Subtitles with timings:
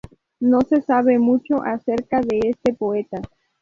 [0.39, 3.21] No se sabe mucho acerca de este poeta.